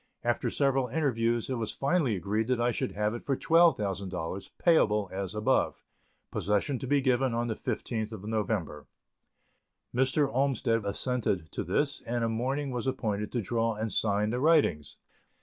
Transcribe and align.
After 0.23 0.49
several 0.49 0.87
interviews, 0.87 1.47
it 1.47 1.59
was 1.59 1.71
finally 1.71 2.15
agreed 2.15 2.47
that 2.47 2.59
I 2.59 2.71
should 2.71 2.93
have 2.93 3.13
it 3.13 3.21
for 3.23 3.37
$12,000, 3.37 4.49
payable 4.57 5.07
as 5.13 5.35
above 5.35 5.83
possession 6.31 6.79
to 6.79 6.87
be 6.87 7.01
given 7.01 7.35
on 7.35 7.45
the 7.45 7.53
15th 7.53 8.11
November. 8.23 8.87
Mr. 9.93 10.27
Olmsted 10.33 10.87
assented 10.87 11.51
to 11.51 11.63
this, 11.63 12.01
and 12.07 12.23
a 12.23 12.29
morning 12.29 12.71
was 12.71 12.87
appointed 12.87 13.31
to 13.33 13.43
draw 13.43 13.75
and 13.75 13.93
sign 13.93 14.31
the 14.31 14.39
writings. 14.39 14.97